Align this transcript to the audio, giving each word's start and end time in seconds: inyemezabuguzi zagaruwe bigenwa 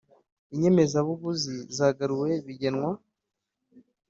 inyemezabuguzi 0.53 1.55
zagaruwe 1.77 2.31
bigenwa 2.45 2.89